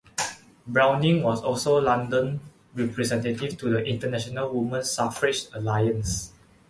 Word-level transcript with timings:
Browning 0.65 1.21
was 1.21 1.43
also 1.43 1.79
London 1.79 2.39
representative 2.73 3.55
to 3.59 3.69
the 3.69 3.85
International 3.85 4.51
Woman 4.51 4.83
Suffrage 4.83 5.45
Alliance. 5.53 6.33